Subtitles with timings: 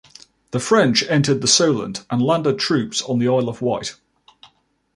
[0.49, 3.97] The French entered the Solent and landed troops on the Isle of Wight.